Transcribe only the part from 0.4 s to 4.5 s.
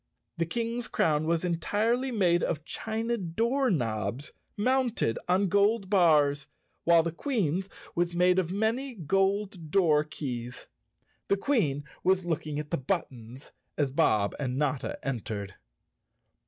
King's crown was entirely made of china door knobs,